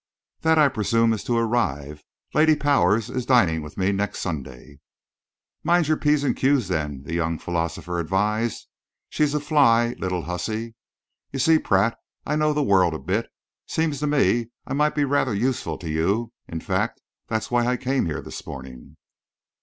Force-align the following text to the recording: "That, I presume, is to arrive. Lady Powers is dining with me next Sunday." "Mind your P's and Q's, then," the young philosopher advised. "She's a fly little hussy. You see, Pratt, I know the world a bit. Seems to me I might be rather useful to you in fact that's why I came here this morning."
"That, 0.39 0.57
I 0.57 0.67
presume, 0.67 1.13
is 1.13 1.23
to 1.25 1.37
arrive. 1.37 2.03
Lady 2.33 2.55
Powers 2.55 3.07
is 3.07 3.23
dining 3.23 3.61
with 3.61 3.77
me 3.77 3.91
next 3.91 4.17
Sunday." 4.19 4.79
"Mind 5.63 5.87
your 5.87 5.95
P's 5.95 6.23
and 6.23 6.35
Q's, 6.35 6.69
then," 6.69 7.03
the 7.03 7.13
young 7.13 7.37
philosopher 7.37 7.99
advised. 7.99 8.67
"She's 9.09 9.35
a 9.35 9.39
fly 9.39 9.93
little 9.99 10.23
hussy. 10.23 10.73
You 11.31 11.37
see, 11.37 11.59
Pratt, 11.59 11.99
I 12.25 12.35
know 12.35 12.51
the 12.51 12.63
world 12.63 12.95
a 12.95 12.97
bit. 12.99 13.29
Seems 13.67 13.99
to 13.99 14.07
me 14.07 14.47
I 14.65 14.73
might 14.73 14.95
be 14.95 15.05
rather 15.05 15.35
useful 15.35 15.77
to 15.77 15.87
you 15.87 16.33
in 16.47 16.61
fact 16.61 16.99
that's 17.27 17.51
why 17.51 17.67
I 17.67 17.77
came 17.77 18.07
here 18.07 18.23
this 18.23 18.43
morning." 18.47 18.97